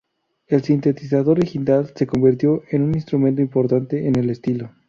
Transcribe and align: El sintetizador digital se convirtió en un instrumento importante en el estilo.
El 0.47 0.63
sintetizador 0.63 1.39
digital 1.39 1.91
se 1.95 2.07
convirtió 2.07 2.63
en 2.71 2.81
un 2.81 2.95
instrumento 2.95 3.39
importante 3.43 4.07
en 4.07 4.15
el 4.15 4.31
estilo. 4.31 4.71